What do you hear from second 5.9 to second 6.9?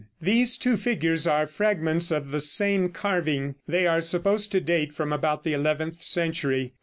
century.